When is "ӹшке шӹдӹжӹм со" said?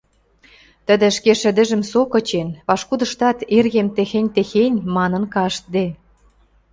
1.11-2.01